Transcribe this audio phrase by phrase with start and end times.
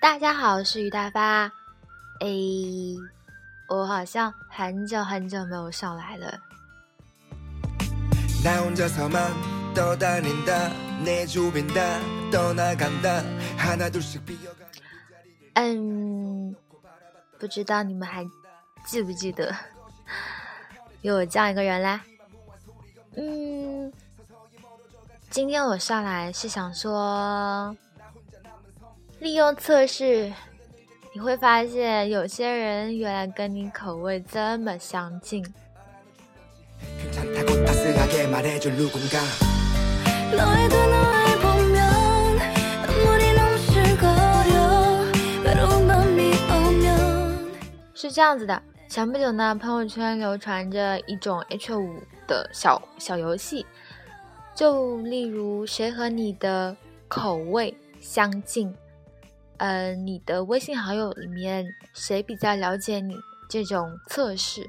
[0.00, 1.42] 大家好，我是于大发。
[2.20, 2.26] 哎，
[3.68, 6.40] 我好像很久很久没有上来了。
[15.52, 16.56] 嗯，
[17.38, 18.26] 不知道你们还
[18.86, 19.54] 记不记得
[21.02, 22.00] 有我这样一个人嘞？
[23.16, 23.92] 嗯，
[25.28, 27.76] 今天我上来是想说。
[29.20, 30.32] 利用测试，
[31.12, 35.44] 你会发现有些人原来跟你口味这么相近。
[47.94, 53.66] 是这样子的，前不久呢，朋友圈流传着一种 H 五的小小游戏，
[54.54, 56.74] 就例如谁和你的
[57.06, 58.74] 口味相近。
[59.60, 63.14] 呃，你的微信好友里面谁比较了解你？
[63.46, 64.66] 这种测试，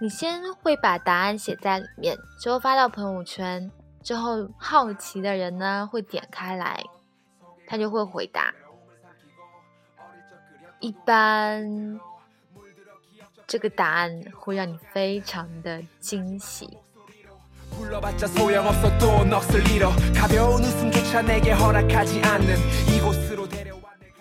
[0.00, 3.68] 你先会把答案写在里面，之后发到朋友圈，
[4.00, 6.84] 之后好奇的人呢会点开来，
[7.66, 8.54] 他就会回答。
[10.78, 11.98] 一般
[13.48, 16.78] 这个答案会让你非常的惊喜。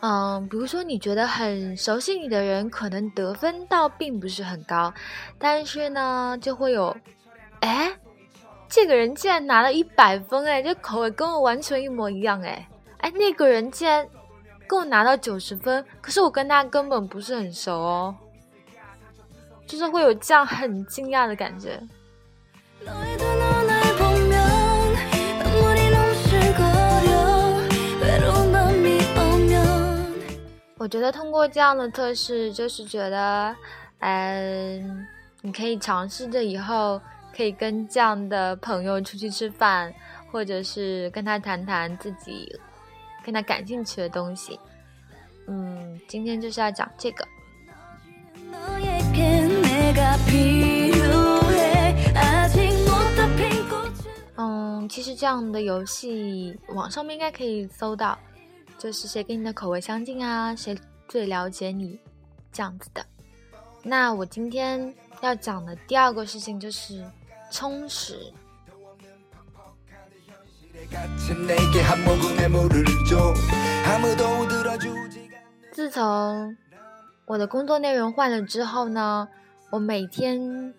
[0.02, 4.92] 嗯，比如说你觉得很熟悉你的人，可能得分倒并不是很高，
[5.38, 6.96] 但是呢，就会有，
[7.60, 7.96] 哎，
[8.68, 14.08] 这个人竟然拿了一百分，哎，这口味跟我完全一模一样，哎，哎，那个人竟然
[14.68, 18.16] 跟我拿到九十分，可是我跟他根本不是很熟哦，
[19.68, 21.80] 就是会有这样很惊讶的感觉。
[30.92, 33.56] 觉得通过这样的测试，就是觉得，
[34.00, 35.08] 嗯，
[35.40, 37.00] 你可以尝试着以后
[37.34, 39.94] 可以跟这样的朋友出去吃饭，
[40.30, 42.54] 或者是跟他谈谈自己
[43.24, 44.60] 跟他感兴趣的东西。
[45.48, 47.26] 嗯，今天就是要讲这个。
[54.36, 58.20] 嗯，其实这样的游戏网上面应该可以搜到。
[58.82, 60.56] 就是谁跟你的口味相近啊？
[60.56, 60.76] 谁
[61.08, 62.00] 最了解你？
[62.52, 63.06] 这样子的。
[63.84, 67.06] 那我今天要讲的第二个事情就是
[67.52, 68.34] 充实。
[75.72, 76.58] 自从
[77.26, 79.30] 我的工作内容换了之后呢，
[79.70, 80.74] 我每天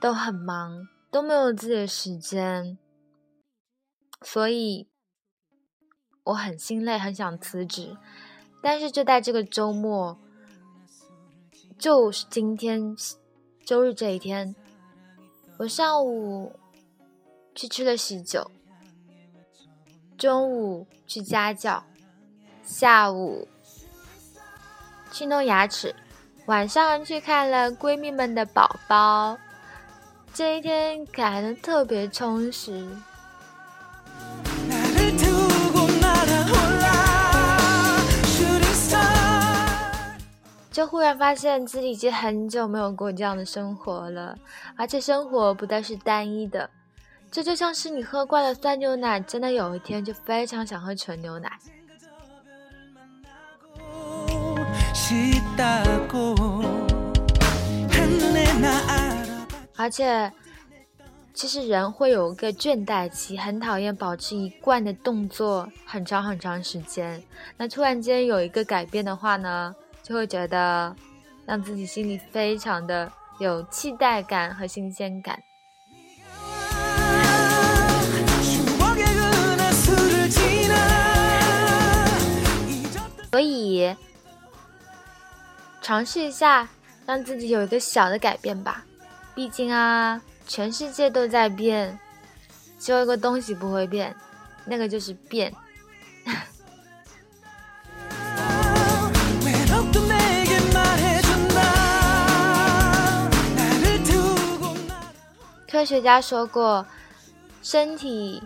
[0.00, 2.78] 都很忙，都没有自己的时间，
[4.22, 4.89] 所以。
[6.24, 7.96] 我很心累，很想辞职，
[8.62, 10.18] 但是就在这个周末，
[11.78, 12.96] 就是今天
[13.64, 14.54] 周日这一天，
[15.58, 16.52] 我上午
[17.54, 18.50] 去吃了喜酒，
[20.18, 21.82] 中午去家教，
[22.62, 23.48] 下午
[25.10, 25.94] 去弄牙齿，
[26.46, 29.38] 晚上去看了闺蜜们的宝宝，
[30.34, 32.88] 这一天感觉特别充实。
[40.90, 44.36] 忽然发现自己已经很久没有过这样的生活了，
[44.74, 46.68] 而且生活不再是单一的。
[47.30, 51.52] 这就像是你喝惯了酸牛奶，真的有一天就非常想喝纯牛奶。
[59.76, 60.32] 而且，
[61.32, 67.22] 其实人会有一个倦怠期，很讨厌保持一贯的动作很长很长时间。
[67.56, 69.72] 那突然间有一个改变的话呢？
[70.02, 70.94] 就会觉得
[71.46, 75.42] 让自己心里非常的有期待感和新鲜感。
[83.30, 83.94] 所以
[85.80, 86.68] 尝试一下，
[87.06, 88.84] 让自己有一个小的改变吧。
[89.34, 91.96] 毕竟啊，全世界都在变，
[92.80, 94.14] 只有一个东西不会变，
[94.64, 95.54] 那个就是变。
[105.80, 106.86] 科学家说过，
[107.62, 108.42] 身体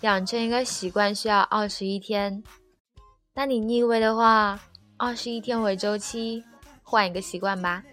[0.00, 2.42] 养成一个习惯需要二十一天。
[3.32, 4.58] 那你逆位的话，
[4.96, 6.42] 二十一天为周期，
[6.82, 7.84] 换一个习惯吧，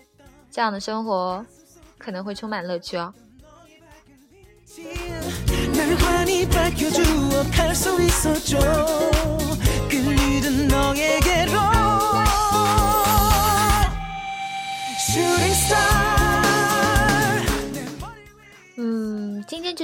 [0.50, 1.45] 这样的生活
[2.00, 3.13] 可能会充满乐趣哦。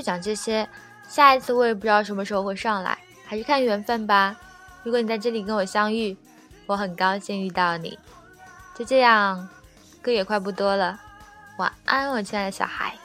[0.01, 0.67] 就讲这些，
[1.07, 4.35] 下一次我也不知道什么时候会上来，还是看缘分吧。
[4.81, 6.17] 如果你在这里跟我相遇，
[6.65, 7.99] 我很高兴遇到你。
[8.75, 9.47] 就这样，
[10.01, 10.99] 歌也快不多了，
[11.57, 12.95] 晚安，我亲爱的小孩。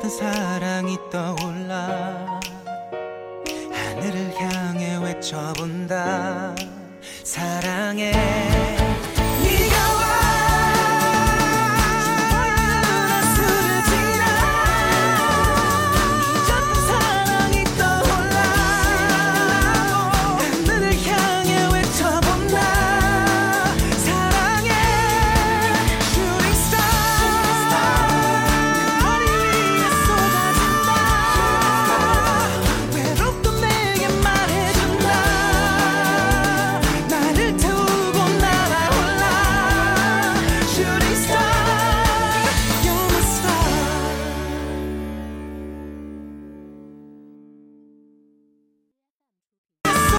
[0.00, 2.40] 잊었던 사랑이 떠올라
[3.70, 6.54] 하늘을 향해 외쳐본다.
[7.22, 8.12] 사랑해